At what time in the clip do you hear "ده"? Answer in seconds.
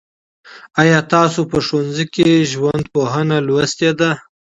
3.99-4.11